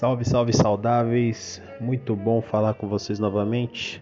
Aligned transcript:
Salve, 0.00 0.24
salve 0.24 0.52
saudáveis! 0.54 1.60
Muito 1.78 2.16
bom 2.16 2.40
falar 2.40 2.72
com 2.72 2.88
vocês 2.88 3.18
novamente. 3.18 4.00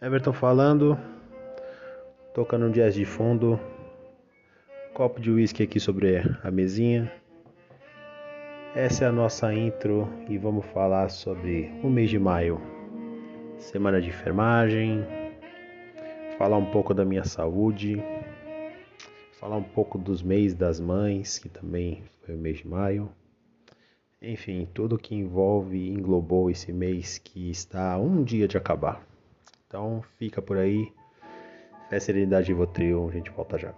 Everton 0.00 0.32
falando, 0.32 0.96
tocando 2.32 2.66
um 2.66 2.70
jazz 2.70 2.94
de 2.94 3.04
fundo, 3.04 3.58
copo 4.94 5.20
de 5.20 5.32
uísque 5.32 5.64
aqui 5.64 5.80
sobre 5.80 6.22
a 6.40 6.52
mesinha. 6.52 7.10
Essa 8.76 9.06
é 9.06 9.08
a 9.08 9.12
nossa 9.12 9.52
intro 9.52 10.08
e 10.28 10.38
vamos 10.38 10.66
falar 10.66 11.08
sobre 11.08 11.68
o 11.82 11.90
mês 11.90 12.10
de 12.10 12.18
maio, 12.20 12.60
semana 13.58 14.00
de 14.00 14.10
enfermagem, 14.10 15.04
falar 16.38 16.58
um 16.58 16.66
pouco 16.66 16.94
da 16.94 17.04
minha 17.04 17.24
saúde, 17.24 18.00
falar 19.40 19.56
um 19.56 19.64
pouco 19.64 19.98
dos 19.98 20.22
meses 20.22 20.54
das 20.54 20.78
mães, 20.78 21.40
que 21.40 21.48
também 21.48 22.04
foi 22.24 22.36
o 22.36 22.38
mês 22.38 22.58
de 22.58 22.68
maio. 22.68 23.10
Enfim, 24.26 24.66
tudo 24.72 24.96
que 24.96 25.14
envolve 25.14 25.76
e 25.76 25.90
englobou 25.90 26.50
esse 26.50 26.72
mês 26.72 27.18
que 27.18 27.50
está 27.50 27.92
a 27.92 27.98
um 27.98 28.24
dia 28.24 28.48
de 28.48 28.56
acabar. 28.56 29.06
Então 29.66 30.02
fica 30.18 30.40
por 30.40 30.56
aí. 30.56 30.90
Fé, 31.90 32.00
serenidade 32.00 32.50
e 32.50 32.54
Votril, 32.54 33.06
a 33.06 33.12
gente 33.12 33.30
volta 33.30 33.58
já. 33.58 33.74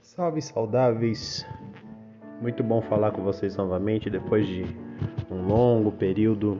Salve 0.00 0.40
saudáveis! 0.40 1.44
Muito 2.40 2.64
bom 2.64 2.80
falar 2.80 3.10
com 3.10 3.22
vocês 3.22 3.56
novamente 3.56 4.08
depois 4.08 4.46
de 4.46 4.64
um 5.30 5.46
longo 5.46 5.92
período. 5.92 6.58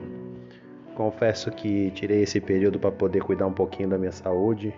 Confesso 0.93 1.49
que 1.49 1.89
tirei 1.91 2.21
esse 2.21 2.39
período 2.39 2.77
para 2.77 2.91
poder 2.91 3.23
cuidar 3.23 3.47
um 3.47 3.53
pouquinho 3.53 3.89
da 3.89 3.97
minha 3.97 4.11
saúde, 4.11 4.71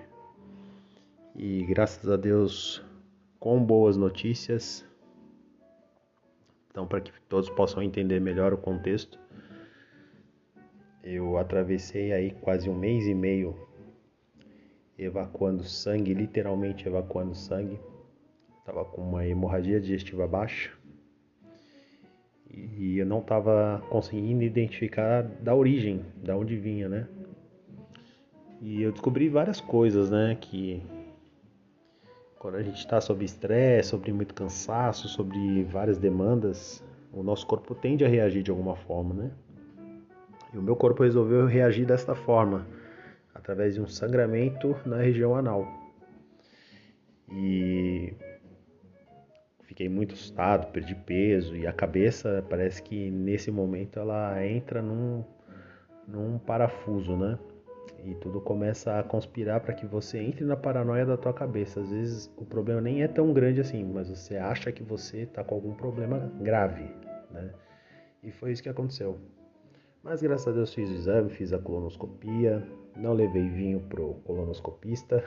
e 1.35 1.65
graças 1.65 2.09
a 2.09 2.15
Deus 2.15 2.83
com 3.39 3.63
boas 3.63 3.97
notícias. 3.97 4.85
Então, 6.69 6.87
para 6.87 7.01
que 7.01 7.11
todos 7.27 7.49
possam 7.49 7.81
entender 7.81 8.19
melhor 8.19 8.53
o 8.53 8.57
contexto, 8.57 9.19
eu 11.03 11.37
atravessei 11.37 12.13
aí 12.13 12.31
quase 12.31 12.69
um 12.69 12.75
mês 12.75 13.05
e 13.05 13.13
meio 13.13 13.55
evacuando 14.97 15.63
sangue, 15.63 16.13
literalmente 16.13 16.87
evacuando 16.87 17.35
sangue. 17.35 17.79
Tava 18.65 18.85
com 18.85 19.01
uma 19.01 19.25
hemorragia 19.25 19.79
digestiva 19.79 20.27
baixa 20.27 20.71
e 22.49 22.97
eu 22.97 23.05
não 23.05 23.19
estava 23.19 23.83
conseguindo 23.89 24.43
identificar 24.43 25.23
da 25.23 25.55
origem, 25.55 26.05
da 26.15 26.37
onde 26.37 26.55
vinha, 26.55 26.87
né? 26.87 27.07
E 28.61 28.81
eu 28.81 28.91
descobri 28.91 29.27
várias 29.27 29.59
coisas, 29.59 30.09
né, 30.09 30.37
que 30.39 30.81
quando 32.43 32.55
a 32.55 32.61
gente 32.61 32.79
está 32.79 32.99
sob 32.99 33.23
estresse, 33.23 33.91
sobre 33.91 34.11
muito 34.11 34.33
cansaço, 34.33 35.07
sobre 35.07 35.63
várias 35.63 35.97
demandas, 35.97 36.83
o 37.13 37.23
nosso 37.23 37.47
corpo 37.47 37.73
tende 37.73 38.03
a 38.03 38.07
reagir 38.09 38.43
de 38.43 38.51
alguma 38.51 38.75
forma, 38.75 39.13
né? 39.13 39.31
E 40.53 40.57
o 40.57 40.61
meu 40.61 40.75
corpo 40.75 41.03
resolveu 41.03 41.45
reagir 41.45 41.85
desta 41.85 42.13
forma, 42.13 42.67
através 43.33 43.75
de 43.75 43.81
um 43.81 43.87
sangramento 43.87 44.75
na 44.85 44.97
região 44.97 45.37
anal. 45.37 45.65
E 47.31 48.13
fiquei 49.61 49.87
muito 49.87 50.13
assustado, 50.13 50.69
perdi 50.69 50.95
peso 50.95 51.55
e 51.55 51.65
a 51.65 51.71
cabeça 51.71 52.45
parece 52.49 52.83
que 52.83 53.09
nesse 53.09 53.51
momento 53.51 53.99
ela 53.99 54.45
entra 54.45 54.81
num, 54.81 55.23
num 56.05 56.37
parafuso, 56.39 57.15
né? 57.15 57.39
E 58.03 58.13
tudo 58.15 58.41
começa 58.41 58.99
a 58.99 59.03
conspirar 59.03 59.61
para 59.61 59.73
que 59.73 59.85
você 59.85 60.19
entre 60.19 60.43
na 60.43 60.57
paranoia 60.57 61.05
da 61.05 61.15
tua 61.15 61.33
cabeça. 61.33 61.79
Às 61.79 61.89
vezes 61.89 62.33
o 62.37 62.45
problema 62.45 62.81
nem 62.81 63.01
é 63.01 63.07
tão 63.07 63.31
grande 63.33 63.61
assim, 63.61 63.83
mas 63.83 64.09
você 64.09 64.35
acha 64.35 64.71
que 64.71 64.83
você 64.83 65.21
está 65.21 65.43
com 65.43 65.55
algum 65.55 65.73
problema 65.73 66.31
grave, 66.41 66.89
né? 67.31 67.51
E 68.21 68.31
foi 68.31 68.51
isso 68.51 68.63
que 68.63 68.69
aconteceu. 68.69 69.17
Mas 70.03 70.21
graças 70.21 70.47
a 70.47 70.51
Deus 70.51 70.73
fiz 70.73 70.89
o 70.89 70.93
exame, 70.93 71.29
fiz 71.29 71.53
a 71.53 71.59
colonoscopia, 71.59 72.65
não 72.95 73.13
levei 73.13 73.47
vinho 73.49 73.79
pro 73.81 74.15
colonoscopista, 74.25 75.23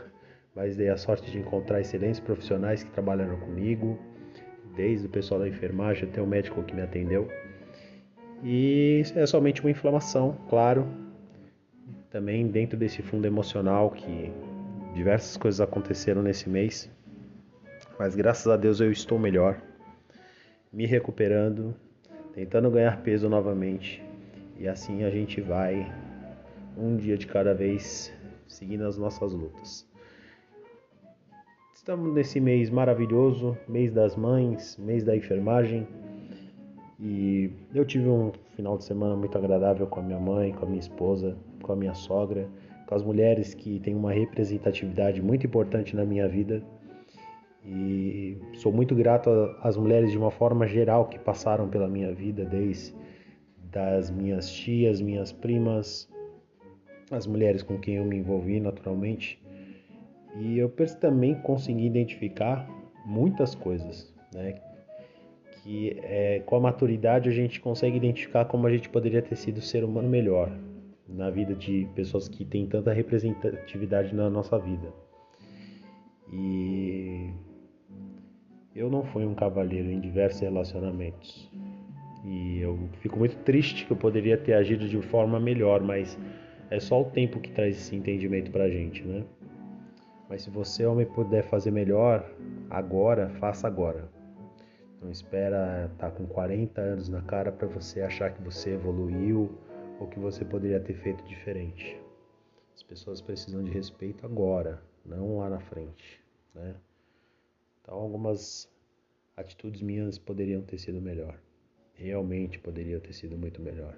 mas 0.55 0.77
dei 0.77 0.91
a 0.91 0.97
sorte 0.97 1.31
de 1.31 1.39
encontrar 1.39 1.81
excelentes 1.81 2.21
profissionais 2.21 2.83
que 2.83 2.91
trabalharam 2.91 3.39
comigo, 3.41 3.99
desde 4.75 5.07
o 5.07 5.11
pessoal 5.11 5.41
da 5.41 5.49
enfermagem 5.49 6.09
até 6.09 6.21
o 6.21 6.27
médico 6.27 6.63
que 6.63 6.75
me 6.75 6.83
atendeu. 6.83 7.29
E 8.45 9.03
é 9.15 9.27
somente 9.27 9.63
uma 9.63 9.71
inflamação, 9.71 10.37
claro, 10.49 10.87
também 12.17 12.49
dentro 12.49 12.79
desse 12.79 13.03
fundo 13.03 13.27
emocional 13.27 13.91
que 13.91 14.33
diversas 14.95 15.37
coisas 15.37 15.61
aconteceram 15.61 16.23
nesse 16.23 16.49
mês, 16.49 16.91
mas 17.99 18.17
graças 18.17 18.47
a 18.47 18.57
Deus 18.57 18.81
eu 18.81 18.91
estou 18.91 19.19
melhor, 19.19 19.61
me 20.73 20.87
recuperando, 20.87 21.77
tentando 22.33 22.71
ganhar 22.71 23.03
peso 23.03 23.29
novamente 23.29 24.03
e 24.59 24.67
assim 24.67 25.05
a 25.05 25.11
gente 25.11 25.43
vai 25.43 25.93
um 26.75 26.97
dia 26.97 27.19
de 27.19 27.27
cada 27.27 27.53
vez 27.53 28.11
seguindo 28.49 28.87
as 28.87 28.97
nossas 28.97 29.35
lutas. 29.35 29.87
Estamos 31.75 32.15
nesse 32.15 32.41
mês 32.41 32.71
maravilhoso, 32.71 33.59
mês 33.69 33.93
das 33.93 34.17
mães, 34.17 34.79
mês 34.79 35.05
da 35.05 35.15
enfermagem. 35.15 35.87
E 36.99 37.51
eu 37.75 37.85
tive 37.85 38.09
um 38.09 38.33
final 38.55 38.79
de 38.79 38.85
semana 38.85 39.15
muito 39.15 39.37
agradável 39.37 39.87
com 39.87 40.01
a 40.01 40.03
minha 40.03 40.19
mãe, 40.19 40.53
com 40.53 40.65
a 40.65 40.69
minha 40.69 40.81
esposa, 40.81 41.37
com 41.63 41.73
a 41.73 41.77
minha 41.77 41.95
sogra, 41.95 42.49
com 42.87 42.95
as 42.95 43.03
mulheres 43.03 43.53
que 43.53 43.79
têm 43.81 43.95
uma 43.95 44.13
representatividade 44.13 45.21
muito 45.21 45.47
importante 45.47 45.95
na 45.95 46.05
minha 46.05 46.27
vida. 46.27 46.63
E 47.65 48.39
sou 48.55 48.73
muito 48.73 48.95
grato 48.95 49.29
às 49.61 49.77
mulheres 49.77 50.11
de 50.11 50.17
uma 50.17 50.31
forma 50.31 50.67
geral 50.67 51.07
que 51.07 51.19
passaram 51.19 51.69
pela 51.69 51.89
minha 51.89 52.15
vida, 52.15 52.45
desde 52.45 52.95
das 53.71 54.11
minhas 54.11 54.51
tias, 54.51 55.03
minhas 55.03 55.33
primas, 55.33 56.09
as 57.11 57.27
mulheres 57.27 57.63
com 57.63 57.79
quem 57.79 57.97
eu 57.97 58.05
me 58.05 58.17
envolvi 58.17 58.59
naturalmente. 58.59 59.39
E 60.39 60.59
eu 60.59 60.73
também 61.01 61.35
consegui 61.35 61.87
identificar 61.87 62.67
muitas 63.05 63.55
coisas, 63.55 64.15
né? 64.33 64.61
Que 65.67 65.99
é, 66.01 66.41
com 66.47 66.55
a 66.55 66.61
maturidade 66.61 67.29
a 67.29 67.33
gente 67.33 67.61
consegue 67.61 67.97
identificar 67.97 68.45
como 68.45 68.69
a 68.69 68.71
gente 68.71 68.89
poderia 68.89 69.21
ter 69.21 69.35
sido 69.35 69.61
ser 69.61 69.83
humano 69.83 70.09
melhor 70.09 70.57
na 71.09 71.29
vida 71.29 71.57
de 71.57 71.89
pessoas 71.93 72.29
que 72.29 72.45
têm 72.45 72.69
tanta 72.69 72.93
representatividade 72.93 74.15
na 74.15 74.31
nossa 74.31 74.57
vida. 74.61 74.93
E 76.33 77.31
eu 78.77 78.89
não 78.89 79.03
fui 79.03 79.27
um 79.27 79.35
cavalheiro 79.35 79.91
em 79.91 79.99
diversos 79.99 80.41
relacionamentos. 80.41 81.51
E 82.25 82.61
eu 82.61 82.89
fico 83.01 83.19
muito 83.19 83.37
triste 83.39 83.87
que 83.87 83.91
eu 83.91 83.97
poderia 83.97 84.39
ter 84.39 84.53
agido 84.55 84.89
de 84.89 85.03
forma 85.03 85.41
melhor, 85.41 85.83
mas 85.83 86.17
é 86.71 86.79
só 86.79 87.03
o 87.03 87.07
tempo 87.07 87.41
que 87.41 87.51
traz 87.51 87.77
esse 87.77 87.97
entendimento 87.97 88.53
pra 88.53 88.69
gente, 88.69 89.03
né? 89.03 89.25
Mas 90.29 90.43
se 90.43 90.51
você, 90.51 90.87
homem, 90.87 91.07
puder 91.07 91.43
fazer 91.43 91.73
melhor 91.73 92.25
agora, 92.71 93.31
faça 93.41 93.67
agora. 93.67 94.16
Não 95.07 95.13
espera 95.13 95.89
estar 95.93 96.11
tá 96.11 96.17
com 96.17 96.27
40 96.27 96.81
anos 96.81 97.09
na 97.09 97.23
cara 97.23 97.53
para 97.53 97.69
você 97.69 98.01
achar 98.01 98.35
que 98.35 98.43
você 98.43 98.71
evoluiu 98.71 99.57
ou 100.01 100.09
que 100.09 100.19
você 100.19 100.45
poderia 100.45 100.81
ter 100.81 100.95
feito 100.95 101.23
diferente. 101.27 101.97
As 102.75 102.83
pessoas 102.83 103.21
precisam 103.21 103.63
de 103.63 103.71
respeito 103.71 104.27
agora, 104.27 104.83
não 105.05 105.39
lá 105.39 105.49
na 105.49 105.61
frente, 105.61 106.21
né? 106.53 106.75
Então 107.81 107.95
algumas 107.95 108.69
atitudes 109.37 109.81
minhas 109.81 110.19
poderiam 110.19 110.61
ter 110.61 110.77
sido 110.77 111.01
melhor. 111.01 111.39
Realmente 111.95 112.59
poderiam 112.59 112.99
ter 112.99 113.13
sido 113.13 113.39
muito 113.39 113.63
melhor. 113.63 113.97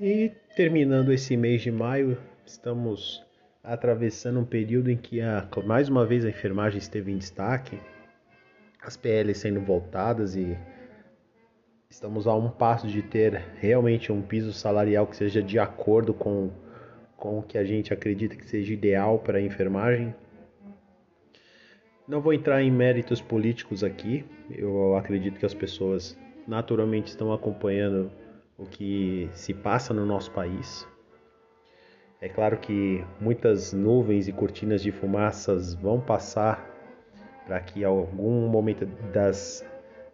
E 0.00 0.30
terminando 0.54 1.12
esse 1.12 1.36
mês 1.36 1.62
de 1.62 1.72
maio, 1.72 2.16
estamos 2.52 3.24
atravessando 3.64 4.38
um 4.38 4.44
período 4.44 4.90
em 4.90 4.96
que 4.96 5.20
a, 5.20 5.48
mais 5.64 5.88
uma 5.88 6.04
vez 6.04 6.24
a 6.24 6.28
enfermagem 6.28 6.78
esteve 6.78 7.10
em 7.10 7.16
destaque, 7.16 7.78
as 8.82 8.96
PLs 8.96 9.38
sendo 9.38 9.60
voltadas 9.60 10.36
e 10.36 10.56
estamos 11.88 12.26
a 12.26 12.34
um 12.34 12.50
passo 12.50 12.86
de 12.86 13.02
ter 13.02 13.42
realmente 13.56 14.12
um 14.12 14.20
piso 14.20 14.52
salarial 14.52 15.06
que 15.06 15.16
seja 15.16 15.42
de 15.42 15.58
acordo 15.58 16.12
com, 16.12 16.50
com 17.16 17.38
o 17.38 17.42
que 17.42 17.56
a 17.56 17.64
gente 17.64 17.92
acredita 17.92 18.36
que 18.36 18.46
seja 18.46 18.72
ideal 18.72 19.18
para 19.18 19.38
a 19.38 19.42
enfermagem. 19.42 20.14
Não 22.06 22.20
vou 22.20 22.34
entrar 22.34 22.62
em 22.62 22.70
méritos 22.70 23.22
políticos 23.22 23.82
aqui, 23.82 24.26
eu 24.50 24.96
acredito 24.96 25.38
que 25.38 25.46
as 25.46 25.54
pessoas 25.54 26.18
naturalmente 26.46 27.06
estão 27.06 27.32
acompanhando 27.32 28.10
o 28.58 28.66
que 28.66 29.30
se 29.32 29.54
passa 29.54 29.94
no 29.94 30.04
nosso 30.04 30.30
país. 30.32 30.86
É 32.22 32.28
claro 32.28 32.56
que 32.56 33.04
muitas 33.20 33.72
nuvens 33.72 34.28
e 34.28 34.32
cortinas 34.32 34.80
de 34.80 34.92
fumaças 34.92 35.74
vão 35.74 36.00
passar 36.00 36.64
para 37.44 37.58
que 37.60 37.84
algum 37.84 38.46
momento 38.48 38.86
das 39.12 39.66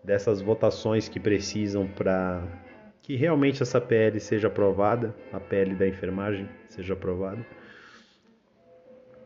dessas 0.02 0.40
votações 0.40 1.06
que 1.06 1.20
precisam 1.20 1.86
para 1.86 2.42
que 3.02 3.14
realmente 3.14 3.62
essa 3.62 3.78
PL 3.78 4.18
seja 4.20 4.48
aprovada, 4.48 5.14
a 5.30 5.38
PL 5.38 5.74
da 5.74 5.86
enfermagem 5.86 6.48
seja 6.66 6.94
aprovada. 6.94 7.44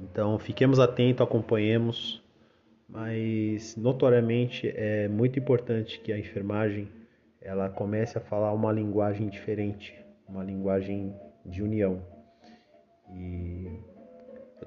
Então 0.01 0.37
fiquemos 0.37 0.81
atentos, 0.81 1.25
acompanhemos, 1.25 2.21
mas 2.89 3.77
notoriamente 3.77 4.67
é 4.75 5.07
muito 5.07 5.39
importante 5.39 6.01
que 6.01 6.13
a 6.13 6.19
enfermagem 6.19 6.89
ela 7.41 7.69
comece 7.69 8.19
a 8.19 8.21
falar 8.21 8.53
uma 8.53 8.73
linguagem 8.73 9.29
diferente, 9.29 9.95
uma 10.29 10.43
linguagem 10.43 11.15
de 11.47 11.63
união. 11.63 12.12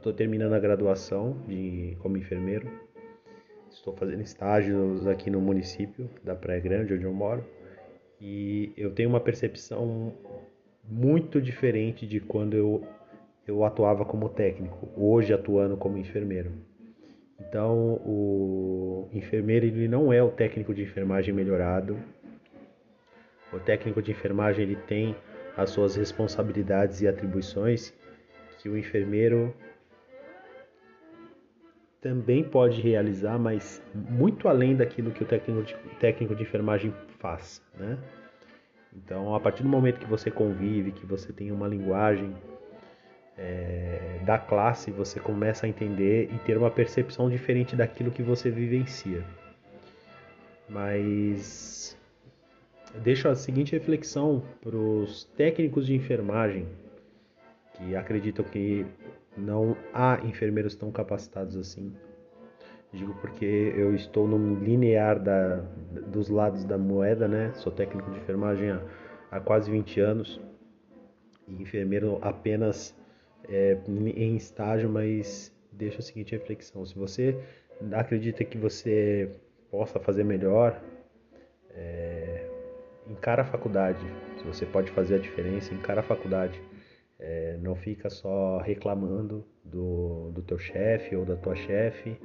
Estou 0.06 0.13
terminando 0.13 0.54
a 0.54 0.60
graduação 0.60 1.36
de 1.48 1.98
como 2.00 2.16
enfermeiro, 2.16 2.69
estou 3.72 3.92
fazendo 3.96 4.22
estágios 4.22 5.07
aqui 5.07 5.31
no 5.31 5.42
município 5.42 6.07
da 6.24 6.36
Praia 6.36 6.60
Grande, 6.60 6.94
onde 6.94 7.06
eu 7.06 7.12
moro, 7.12 7.44
e 8.22 8.72
eu 8.78 8.92
tenho 8.92 9.10
uma 9.10 9.19
percepção 9.19 10.13
muito 10.88 11.42
diferente 11.42 12.06
de 12.06 12.19
quando 12.19 12.56
eu, 12.56 12.88
eu 13.48 13.63
atuava 13.66 14.06
como 14.06 14.30
técnico, 14.30 14.88
hoje 14.96 15.34
atuando 15.34 15.75
como 15.75 15.98
enfermeiro. 15.98 16.51
Então, 17.40 18.00
o 18.06 19.10
enfermeiro 19.12 19.66
ele 19.66 19.88
não 19.88 20.13
é 20.13 20.22
o 20.22 20.30
técnico 20.30 20.72
de 20.72 20.84
enfermagem 20.84 21.34
melhorado. 21.34 21.98
O 23.51 23.60
técnico 23.60 24.04
de 24.04 24.12
enfermagem 24.12 24.66
ele 24.66 24.75
tem 24.75 25.16
as 25.58 25.72
suas 25.72 25.96
responsabilidades 25.96 27.01
e 27.01 27.08
atribuições 27.08 27.92
que 28.60 28.69
o 28.69 28.78
enfermeiro 28.78 29.51
também 32.06 32.44
pode 32.44 32.80
realizar, 32.81 33.40
mas 33.40 33.81
muito 33.96 34.48
além 34.48 34.75
daquilo 34.75 35.10
que 35.10 35.24
o 35.24 35.25
técnico 35.25 35.63
de, 35.63 35.75
técnico 36.00 36.36
de 36.36 36.44
enfermagem 36.44 36.94
faz, 37.18 37.63
né? 37.74 37.98
Então, 38.96 39.34
a 39.34 39.40
partir 39.40 39.63
do 39.63 39.69
momento 39.69 40.00
que 40.00 40.06
você 40.06 40.30
convive, 40.30 40.92
que 40.92 41.04
você 41.04 41.34
tem 41.34 41.52
uma 41.52 41.68
linguagem 41.68 42.31
é, 43.36 44.19
da 44.24 44.38
classe, 44.38 44.92
você 44.92 45.19
começa 45.19 45.66
a 45.66 45.69
entender 45.69 46.30
e 46.31 46.38
ter 46.46 46.60
uma 46.60 46.69
percepção 46.69 47.28
diferente 47.28 47.75
daquilo 47.75 48.12
que 48.12 48.22
você 48.22 48.51
vivencia. 48.51 49.25
Mas 50.69 51.98
deixo 53.04 53.28
a 53.30 53.34
seguinte 53.34 53.72
reflexão 53.72 54.44
para 54.62 54.78
os 54.78 55.24
técnicos 55.36 55.88
de 55.88 55.96
enfermagem 55.96 56.68
que 57.74 57.96
acreditam 57.96 58.46
que 58.46 58.86
não 59.38 59.76
há 59.94 60.20
enfermeiros 60.24 60.76
tão 60.76 60.92
capacitados 60.92 61.56
assim. 61.56 61.94
Digo 62.94 63.14
porque 63.16 63.74
eu 63.76 63.94
estou 63.94 64.28
no 64.28 64.56
linear 64.64 65.20
da, 65.20 65.58
dos 66.08 66.30
lados 66.30 66.64
da 66.64 66.78
moeda, 66.78 67.28
né? 67.28 67.52
Sou 67.56 67.72
técnico 67.72 68.10
de 68.12 68.18
enfermagem 68.18 68.72
há, 68.72 68.82
há 69.32 69.40
quase 69.40 69.70
20 69.70 70.00
anos 70.00 70.42
e 71.48 71.62
enfermeiro 71.62 72.18
apenas 72.22 72.96
é, 73.50 73.78
em 73.88 74.36
estágio, 74.36 74.90
mas 74.90 75.54
deixa 75.72 76.00
a 76.00 76.02
seguinte 76.02 76.32
reflexão: 76.32 76.86
se 76.86 76.96
você 76.96 77.38
acredita 77.92 78.44
que 78.44 78.58
você 78.58 79.30
possa 79.70 80.00
fazer 80.00 80.24
melhor, 80.24 80.82
é, 81.72 82.50
encara 83.08 83.42
a 83.42 83.46
faculdade. 83.46 84.06
Se 84.38 84.44
você 84.46 84.66
pode 84.66 84.90
fazer 84.92 85.16
a 85.16 85.20
diferença, 85.20 85.74
encara 85.74 86.00
a 86.00 86.04
faculdade. 86.04 86.62
É, 87.17 87.57
não 87.62 87.75
fica 87.75 88.09
só 88.09 88.57
reclamando 88.57 89.45
do, 89.63 90.31
do 90.31 90.41
teu 90.41 90.57
chefe 90.57 91.15
ou 91.15 91.25
da 91.25 91.35
tua 91.35 91.56
chefe 91.56 92.17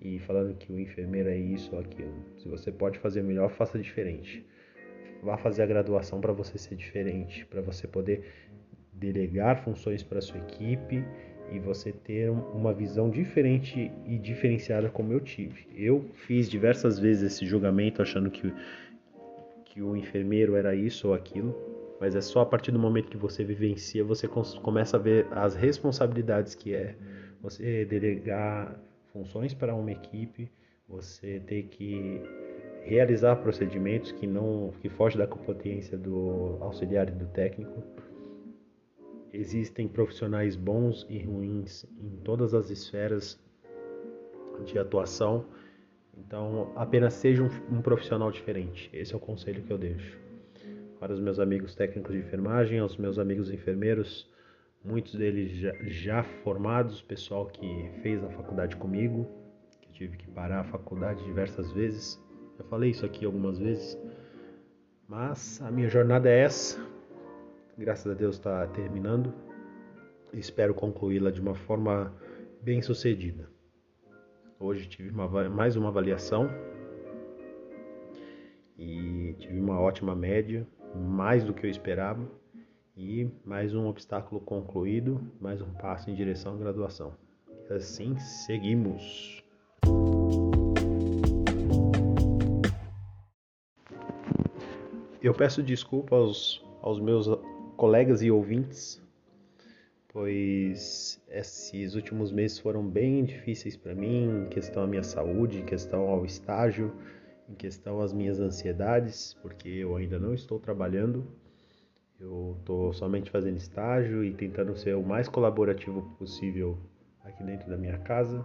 e 0.00 0.18
falando 0.20 0.54
que 0.54 0.72
o 0.72 0.78
enfermeiro 0.78 1.28
é 1.28 1.36
isso 1.36 1.74
ou 1.74 1.80
aquilo. 1.80 2.14
Se 2.36 2.48
você 2.48 2.70
pode 2.70 2.98
fazer 2.98 3.22
melhor, 3.22 3.50
faça 3.50 3.78
diferente. 3.78 4.46
Vá 5.22 5.36
fazer 5.36 5.62
a 5.62 5.66
graduação 5.66 6.20
para 6.20 6.32
você 6.32 6.56
ser 6.56 6.76
diferente, 6.76 7.44
para 7.46 7.60
você 7.60 7.88
poder 7.88 8.24
delegar 8.92 9.62
funções 9.64 10.02
para 10.02 10.20
sua 10.20 10.38
equipe 10.38 11.04
e 11.50 11.58
você 11.58 11.92
ter 11.92 12.30
uma 12.30 12.72
visão 12.72 13.10
diferente 13.10 13.90
e 14.04 14.18
diferenciada 14.18 14.88
como 14.88 15.12
eu 15.12 15.20
tive. 15.20 15.66
Eu 15.74 16.04
fiz 16.14 16.48
diversas 16.48 16.98
vezes 16.98 17.32
esse 17.32 17.46
julgamento 17.46 18.02
achando 18.02 18.30
que, 18.30 18.52
que 19.64 19.82
o 19.82 19.96
enfermeiro 19.96 20.54
era 20.54 20.74
isso 20.74 21.08
ou 21.08 21.14
aquilo 21.14 21.67
mas 22.00 22.14
é 22.14 22.20
só 22.20 22.40
a 22.40 22.46
partir 22.46 22.70
do 22.70 22.78
momento 22.78 23.08
que 23.08 23.16
você 23.16 23.42
vivencia, 23.42 24.04
você 24.04 24.28
começa 24.28 24.96
a 24.96 25.00
ver 25.00 25.26
as 25.32 25.54
responsabilidades 25.54 26.54
que 26.54 26.74
é 26.74 26.96
você 27.42 27.84
delegar 27.84 28.78
funções 29.12 29.52
para 29.52 29.74
uma 29.74 29.90
equipe, 29.90 30.50
você 30.88 31.40
ter 31.40 31.64
que 31.64 32.22
realizar 32.84 33.36
procedimentos 33.36 34.12
que 34.12 34.26
não 34.26 34.72
que 34.80 34.88
fogem 34.88 35.18
da 35.18 35.26
competência 35.26 35.98
do 35.98 36.56
auxiliar 36.60 37.08
e 37.08 37.12
do 37.12 37.26
técnico. 37.26 37.82
Existem 39.32 39.86
profissionais 39.86 40.56
bons 40.56 41.04
e 41.08 41.18
ruins 41.18 41.84
em 42.00 42.16
todas 42.24 42.54
as 42.54 42.70
esferas 42.70 43.38
de 44.64 44.78
atuação. 44.78 45.44
Então, 46.16 46.72
apenas 46.74 47.14
seja 47.14 47.42
um, 47.42 47.76
um 47.76 47.82
profissional 47.82 48.30
diferente. 48.30 48.88
Esse 48.92 49.12
é 49.12 49.16
o 49.16 49.20
conselho 49.20 49.62
que 49.62 49.72
eu 49.72 49.78
deixo 49.78 50.27
para 50.98 51.12
os 51.12 51.20
meus 51.20 51.38
amigos 51.38 51.74
técnicos 51.74 52.12
de 52.12 52.20
enfermagem, 52.20 52.80
aos 52.80 52.96
meus 52.96 53.18
amigos 53.18 53.50
enfermeiros, 53.50 54.28
muitos 54.84 55.14
deles 55.14 55.50
já, 55.52 55.72
já 55.82 56.22
formados, 56.42 57.00
pessoal 57.02 57.46
que 57.46 57.90
fez 58.02 58.22
a 58.22 58.30
faculdade 58.30 58.76
comigo, 58.76 59.26
que 59.80 59.92
tive 59.92 60.16
que 60.16 60.26
parar 60.28 60.60
a 60.60 60.64
faculdade 60.64 61.24
diversas 61.24 61.72
vezes. 61.72 62.20
Já 62.58 62.64
falei 62.64 62.90
isso 62.90 63.06
aqui 63.06 63.24
algumas 63.24 63.58
vezes, 63.58 63.96
mas 65.06 65.62
a 65.62 65.70
minha 65.70 65.88
jornada 65.88 66.28
é 66.28 66.40
essa. 66.40 66.78
Graças 67.76 68.10
a 68.10 68.14
Deus 68.14 68.36
está 68.36 68.66
terminando. 68.66 69.32
Espero 70.32 70.74
concluí-la 70.74 71.30
de 71.30 71.40
uma 71.40 71.54
forma 71.54 72.12
bem 72.60 72.82
sucedida. 72.82 73.48
Hoje 74.58 74.88
tive 74.88 75.10
uma, 75.10 75.48
mais 75.48 75.76
uma 75.76 75.88
avaliação 75.88 76.50
e 78.76 79.34
tive 79.38 79.58
uma 79.60 79.80
ótima 79.80 80.14
média 80.16 80.66
mais 80.94 81.44
do 81.44 81.52
que 81.52 81.66
eu 81.66 81.70
esperava 81.70 82.26
e 82.96 83.30
mais 83.44 83.74
um 83.74 83.86
obstáculo 83.86 84.40
concluído, 84.40 85.20
mais 85.40 85.62
um 85.62 85.72
passo 85.74 86.10
em 86.10 86.14
direção 86.14 86.54
à 86.54 86.56
graduação. 86.56 87.14
E 87.70 87.72
assim 87.72 88.18
seguimos. 88.18 89.42
Eu 95.22 95.34
peço 95.34 95.62
desculpa 95.62 96.16
aos, 96.16 96.64
aos 96.80 97.00
meus 97.00 97.28
colegas 97.76 98.22
e 98.22 98.30
ouvintes, 98.30 99.00
pois 100.08 101.22
esses 101.28 101.94
últimos 101.94 102.32
meses 102.32 102.58
foram 102.58 102.82
bem 102.82 103.24
difíceis 103.24 103.76
para 103.76 103.94
mim, 103.94 104.44
em 104.44 104.48
questão 104.48 104.82
à 104.82 104.86
minha 104.86 105.02
saúde, 105.02 105.58
em 105.58 105.64
questão 105.64 106.08
ao 106.08 106.24
estágio 106.24 106.92
em 107.48 107.54
questão 107.54 108.00
às 108.00 108.12
minhas 108.12 108.38
ansiedades, 108.38 109.34
porque 109.40 109.68
eu 109.68 109.96
ainda 109.96 110.18
não 110.18 110.34
estou 110.34 110.58
trabalhando. 110.60 111.26
Eu 112.20 112.56
estou 112.58 112.92
somente 112.92 113.30
fazendo 113.30 113.56
estágio 113.56 114.24
e 114.24 114.34
tentando 114.34 114.76
ser 114.76 114.96
o 114.96 115.02
mais 115.02 115.28
colaborativo 115.28 116.02
possível 116.18 116.78
aqui 117.22 117.42
dentro 117.42 117.68
da 117.70 117.76
minha 117.76 117.98
casa. 117.98 118.44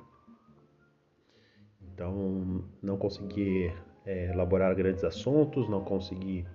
Então, 1.82 2.64
não 2.82 2.98
consegui 2.98 3.72
é, 4.06 4.32
elaborar 4.32 4.74
grandes 4.76 5.04
assuntos, 5.04 5.68
não 5.68 5.84
consegui 5.84 6.46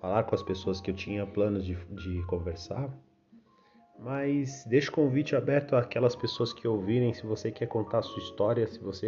falar 0.00 0.24
com 0.24 0.34
as 0.34 0.42
pessoas 0.42 0.80
que 0.80 0.90
eu 0.90 0.94
tinha 0.94 1.26
planos 1.26 1.64
de, 1.64 1.74
de 1.74 2.22
conversar. 2.26 2.90
Mas 3.98 4.64
deixo 4.66 4.90
o 4.90 4.94
convite 4.94 5.34
aberto 5.34 5.74
àquelas 5.74 6.14
pessoas 6.14 6.52
que 6.52 6.68
ouvirem, 6.68 7.14
se 7.14 7.26
você 7.26 7.50
quer 7.50 7.66
contar 7.66 7.98
a 7.98 8.02
sua 8.02 8.22
história, 8.22 8.66
se 8.66 8.78
você 8.78 9.06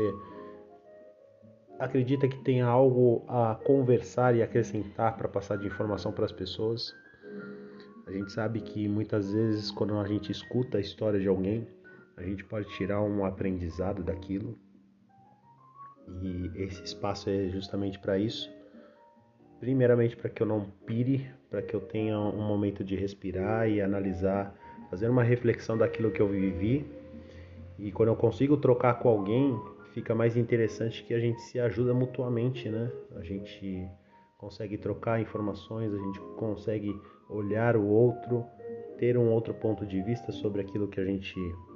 acredita 1.78 2.26
que 2.26 2.38
tem 2.38 2.60
algo 2.60 3.24
a 3.28 3.54
conversar 3.54 4.34
e 4.34 4.42
acrescentar 4.42 5.16
para 5.16 5.28
passar 5.28 5.56
de 5.56 5.66
informação 5.66 6.12
para 6.12 6.24
as 6.24 6.32
pessoas. 6.32 6.94
A 8.06 8.10
gente 8.10 8.32
sabe 8.32 8.60
que 8.60 8.88
muitas 8.88 9.32
vezes 9.32 9.70
quando 9.70 9.96
a 9.98 10.06
gente 10.06 10.32
escuta 10.32 10.78
a 10.78 10.80
história 10.80 11.20
de 11.20 11.28
alguém, 11.28 11.68
a 12.16 12.22
gente 12.22 12.44
pode 12.44 12.68
tirar 12.76 13.00
um 13.02 13.24
aprendizado 13.24 14.02
daquilo. 14.02 14.58
E 16.22 16.50
esse 16.56 16.82
espaço 16.82 17.30
é 17.30 17.48
justamente 17.48 17.98
para 17.98 18.18
isso. 18.18 18.50
Primeiramente 19.60 20.16
para 20.16 20.30
que 20.30 20.42
eu 20.42 20.46
não 20.46 20.64
pire, 20.86 21.30
para 21.50 21.62
que 21.62 21.74
eu 21.74 21.80
tenha 21.80 22.18
um 22.18 22.46
momento 22.46 22.82
de 22.82 22.96
respirar 22.96 23.68
e 23.68 23.80
analisar, 23.80 24.54
fazer 24.90 25.08
uma 25.08 25.22
reflexão 25.22 25.76
daquilo 25.76 26.10
que 26.10 26.20
eu 26.20 26.28
vivi. 26.28 26.90
E 27.78 27.92
quando 27.92 28.08
eu 28.08 28.16
consigo 28.16 28.56
trocar 28.56 28.94
com 28.94 29.08
alguém, 29.08 29.60
fica 29.98 30.14
mais 30.14 30.36
interessante 30.36 31.02
que 31.02 31.12
a 31.12 31.18
gente 31.18 31.42
se 31.42 31.58
ajuda 31.58 31.92
mutuamente, 31.92 32.68
né? 32.68 32.88
A 33.16 33.22
gente 33.24 33.84
consegue 34.36 34.78
trocar 34.78 35.20
informações, 35.20 35.92
a 35.92 35.98
gente 35.98 36.20
consegue 36.36 36.96
olhar 37.28 37.76
o 37.76 37.84
outro, 37.84 38.46
ter 38.96 39.18
um 39.18 39.28
outro 39.32 39.52
ponto 39.52 39.84
de 39.84 40.00
vista 40.00 40.30
sobre 40.30 40.60
aquilo 40.60 40.86
que 40.86 41.00
a 41.00 41.04
gente 41.04 41.34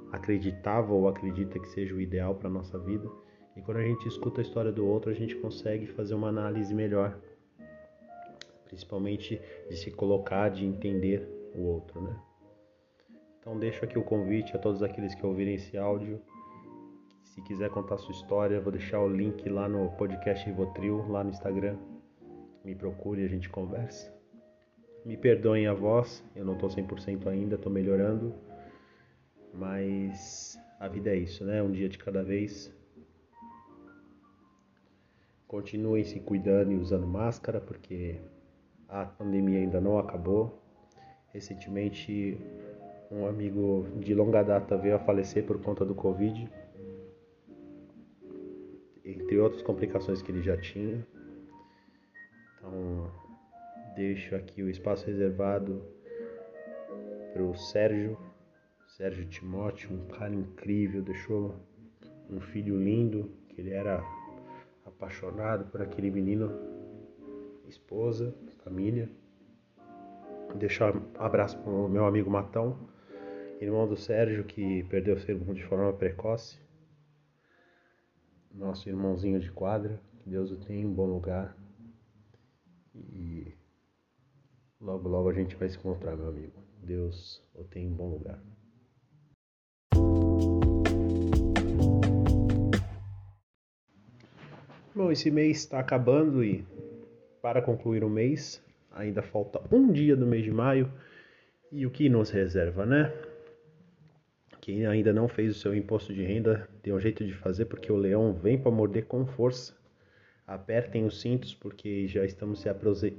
acreditava 0.09 0.93
ou 0.93 1.09
acredita 1.09 1.59
que 1.59 1.67
seja 1.67 1.93
o 1.93 1.99
ideal 1.99 2.33
para 2.35 2.49
nossa 2.49 2.79
vida. 2.79 3.09
E 3.57 3.61
quando 3.61 3.77
a 3.77 3.83
gente 3.83 4.07
escuta 4.07 4.39
a 4.39 4.41
história 4.43 4.71
do 4.71 4.87
outro, 4.87 5.11
a 5.11 5.13
gente 5.13 5.35
consegue 5.35 5.85
fazer 5.85 6.13
uma 6.13 6.29
análise 6.29 6.73
melhor, 6.73 7.19
principalmente 8.63 9.41
de 9.69 9.75
se 9.75 9.91
colocar, 9.91 10.47
de 10.47 10.65
entender 10.65 11.27
o 11.53 11.63
outro, 11.63 12.01
né? 12.01 12.15
Então 13.37 13.59
deixo 13.59 13.83
aqui 13.83 13.99
o 13.99 14.03
convite 14.03 14.55
a 14.55 14.59
todos 14.59 14.81
aqueles 14.81 15.13
que 15.13 15.25
ouvirem 15.25 15.55
esse 15.55 15.77
áudio. 15.77 16.21
Se 17.33 17.41
quiser 17.41 17.71
contar 17.71 17.97
sua 17.97 18.11
história, 18.11 18.61
vou 18.61 18.71
deixar 18.71 18.99
o 18.99 19.09
link 19.09 19.49
lá 19.49 19.67
no 19.67 19.89
podcast 19.93 20.45
Rivotril, 20.45 21.03
lá 21.07 21.23
no 21.23 21.31
Instagram. 21.31 21.75
Me 22.63 22.75
procure 22.75 23.23
e 23.23 23.25
a 23.25 23.27
gente 23.27 23.49
conversa. 23.49 24.13
Me 25.03 25.17
perdoem 25.17 25.65
a 25.65 25.73
voz, 25.73 26.23
eu 26.35 26.45
não 26.45 26.53
estou 26.53 26.69
100% 26.69 27.25
ainda, 27.25 27.55
estou 27.55 27.71
melhorando. 27.71 28.35
Mas 29.51 30.59
a 30.79 30.87
vida 30.87 31.09
é 31.09 31.15
isso, 31.15 31.43
né? 31.43 31.63
Um 31.63 31.71
dia 31.71 31.89
de 31.89 31.97
cada 31.97 32.21
vez. 32.21 32.71
Continuem 35.47 36.03
se 36.03 36.19
cuidando 36.19 36.71
e 36.71 36.75
usando 36.75 37.07
máscara, 37.07 37.59
porque 37.59 38.21
a 38.87 39.05
pandemia 39.05 39.57
ainda 39.57 39.81
não 39.81 39.97
acabou. 39.97 40.61
Recentemente, 41.33 42.37
um 43.09 43.25
amigo 43.25 43.87
de 43.99 44.13
longa 44.13 44.43
data 44.43 44.77
veio 44.77 44.97
a 44.97 44.99
falecer 44.99 45.43
por 45.47 45.59
conta 45.59 45.83
do 45.83 45.95
Covid, 45.95 46.47
entre 49.05 49.37
outras 49.37 49.61
complicações 49.61 50.21
que 50.21 50.31
ele 50.31 50.41
já 50.41 50.57
tinha. 50.57 51.05
Então, 52.57 53.11
deixo 53.95 54.35
aqui 54.35 54.63
o 54.63 54.69
espaço 54.69 55.05
reservado 55.05 55.83
para 57.33 57.43
o 57.43 57.55
Sérgio, 57.55 58.17
Sérgio 58.87 59.25
Timóteo, 59.25 59.91
um 59.91 60.05
cara 60.07 60.33
incrível, 60.33 61.01
deixou 61.01 61.55
um 62.29 62.39
filho 62.39 62.77
lindo, 62.79 63.31
que 63.49 63.59
ele 63.59 63.71
era 63.71 64.03
apaixonado 64.85 65.65
por 65.65 65.81
aquele 65.81 66.09
menino, 66.11 66.51
esposa, 67.67 68.33
família. 68.63 69.09
Deixar 70.55 70.95
um 70.95 71.01
abraço 71.17 71.57
para 71.57 71.71
o 71.71 71.89
meu 71.89 72.05
amigo 72.05 72.29
Matão, 72.29 72.77
irmão 73.59 73.87
do 73.87 73.97
Sérgio, 73.97 74.43
que 74.43 74.83
perdeu 74.83 75.17
seu 75.19 75.35
irmão 75.35 75.53
de 75.53 75.63
forma 75.63 75.91
precoce. 75.93 76.59
Nosso 78.53 78.87
irmãozinho 78.87 79.39
de 79.39 79.51
quadra, 79.51 79.99
que 80.19 80.29
Deus 80.29 80.51
o 80.51 80.57
tenha 80.57 80.79
em 80.79 80.93
bom 80.93 81.07
lugar. 81.07 81.57
E 82.93 83.51
logo, 84.79 85.09
logo 85.09 85.29
a 85.29 85.33
gente 85.33 85.55
vai 85.55 85.67
se 85.67 85.77
encontrar, 85.77 86.15
meu 86.15 86.27
amigo. 86.27 86.53
Deus 86.83 87.41
o 87.55 87.63
tenha 87.63 87.87
em 87.87 87.91
bom 87.91 88.11
lugar. 88.11 88.39
Bom, 94.95 95.11
esse 95.11 95.31
mês 95.31 95.57
está 95.57 95.79
acabando 95.79 96.43
e 96.43 96.63
para 97.41 97.59
concluir 97.59 98.03
o 98.03 98.09
mês, 98.09 98.63
ainda 98.91 99.23
falta 99.23 99.59
um 99.71 99.91
dia 99.91 100.15
do 100.15 100.27
mês 100.27 100.43
de 100.43 100.51
maio 100.51 100.93
e 101.71 101.87
o 101.87 101.89
que 101.89 102.07
nos 102.07 102.29
reserva, 102.29 102.85
né? 102.85 103.11
Quem 104.63 104.85
ainda 104.85 105.11
não 105.11 105.27
fez 105.27 105.57
o 105.57 105.59
seu 105.59 105.75
imposto 105.75 106.13
de 106.13 106.23
renda, 106.23 106.69
tem 106.81 106.93
um 106.93 106.99
jeito 106.99 107.25
de 107.25 107.33
fazer 107.33 107.65
porque 107.65 107.91
o 107.91 107.97
leão 107.97 108.31
vem 108.31 108.57
para 108.57 108.71
morder 108.71 109.07
com 109.07 109.25
força. 109.25 109.75
Apertem 110.47 111.05
os 111.05 111.19
cintos 111.19 111.53
porque 111.53 112.07
já 112.07 112.23
estamos 112.23 112.61
se 112.61 112.69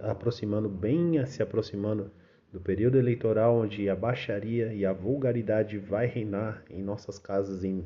aproximando, 0.00 0.70
bem 0.70 1.22
se 1.26 1.42
aproximando 1.42 2.10
do 2.50 2.62
período 2.62 2.96
eleitoral 2.96 3.58
onde 3.58 3.90
a 3.90 3.94
baixaria 3.94 4.72
e 4.72 4.86
a 4.86 4.94
vulgaridade 4.94 5.76
vai 5.76 6.06
reinar 6.06 6.64
em 6.70 6.82
nossas 6.82 7.18
casas, 7.18 7.62
em, 7.62 7.84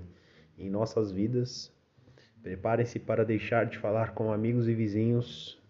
em 0.56 0.70
nossas 0.70 1.10
vidas. 1.10 1.74
Preparem-se 2.40 3.00
para 3.00 3.24
deixar 3.24 3.66
de 3.66 3.76
falar 3.76 4.14
com 4.14 4.30
amigos 4.30 4.68
e 4.68 4.72
vizinhos, 4.72 5.60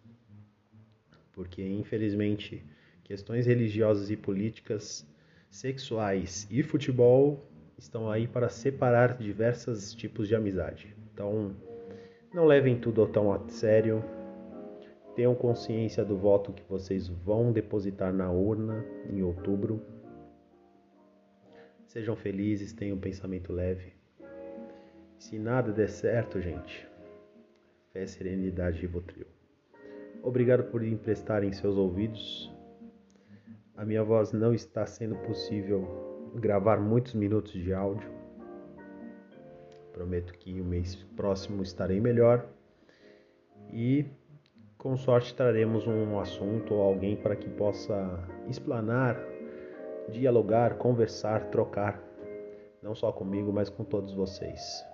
porque 1.32 1.66
infelizmente 1.66 2.62
questões 3.02 3.46
religiosas 3.46 4.10
e 4.10 4.16
políticas, 4.16 5.06
sexuais 5.50 6.46
e 6.50 6.62
futebol 6.62 7.47
estão 7.78 8.10
aí 8.10 8.26
para 8.26 8.48
separar 8.48 9.16
diversos 9.16 9.94
tipos 9.94 10.26
de 10.26 10.34
amizade. 10.34 10.94
Então, 11.12 11.54
não 12.34 12.44
levem 12.44 12.78
tudo 12.78 13.06
tão 13.06 13.32
a 13.32 13.48
sério. 13.48 14.04
Tenham 15.14 15.34
consciência 15.34 16.04
do 16.04 16.16
voto 16.16 16.52
que 16.52 16.62
vocês 16.68 17.08
vão 17.08 17.52
depositar 17.52 18.12
na 18.12 18.30
urna 18.30 18.84
em 19.08 19.22
outubro. 19.22 19.80
Sejam 21.86 22.14
felizes, 22.16 22.72
tenham 22.72 22.96
um 22.96 23.00
pensamento 23.00 23.52
leve. 23.52 23.94
Se 25.16 25.38
nada 25.38 25.72
der 25.72 25.88
certo, 25.88 26.40
gente, 26.40 26.86
fé, 27.92 28.06
serenidade 28.06 28.78
e 28.78 28.80
Rivotril. 28.82 29.26
Obrigado 30.22 30.64
por 30.64 30.84
emprestarem 30.84 31.52
seus 31.52 31.76
ouvidos. 31.76 32.52
A 33.76 33.84
minha 33.84 34.04
voz 34.04 34.32
não 34.32 34.52
está 34.52 34.84
sendo 34.84 35.16
possível 35.16 36.07
gravar 36.34 36.78
muitos 36.80 37.14
minutos 37.14 37.52
de 37.52 37.72
áudio. 37.72 38.10
Prometo 39.92 40.32
que 40.34 40.60
o 40.60 40.64
mês 40.64 40.94
próximo 41.16 41.62
estarei 41.62 42.00
melhor 42.00 42.46
e 43.72 44.06
com 44.78 44.96
sorte 44.96 45.34
traremos 45.34 45.86
um 45.86 46.18
assunto 46.20 46.74
ou 46.74 46.82
alguém 46.82 47.16
para 47.16 47.34
que 47.34 47.48
possa 47.48 48.24
explanar, 48.48 49.20
dialogar, 50.08 50.76
conversar, 50.76 51.50
trocar, 51.50 52.00
não 52.80 52.94
só 52.94 53.10
comigo, 53.10 53.52
mas 53.52 53.68
com 53.68 53.82
todos 53.82 54.14
vocês. 54.14 54.86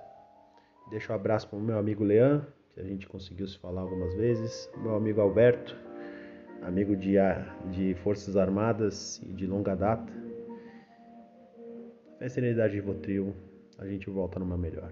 Deixo 0.90 1.12
um 1.12 1.14
abraço 1.14 1.48
para 1.48 1.58
o 1.58 1.62
meu 1.62 1.78
amigo 1.78 2.02
Leão, 2.02 2.46
que 2.72 2.80
a 2.80 2.84
gente 2.84 3.06
conseguiu 3.06 3.46
se 3.46 3.58
falar 3.58 3.82
algumas 3.82 4.14
vezes, 4.14 4.70
meu 4.78 4.94
amigo 4.94 5.20
Alberto, 5.20 5.76
amigo 6.62 6.96
de, 6.96 7.16
de 7.70 7.94
Forças 7.96 8.36
Armadas 8.36 9.20
e 9.22 9.32
de 9.32 9.46
longa 9.46 9.74
data. 9.76 10.23
Fé, 12.24 12.30
serenidade 12.30 12.74
e 12.74 12.80
Rivotril, 12.80 13.34
a 13.76 13.86
gente 13.86 14.08
volta 14.08 14.38
numa 14.38 14.56
melhor. 14.56 14.90